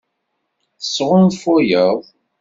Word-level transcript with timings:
Tesɣunfuyeḍ. 0.79 1.99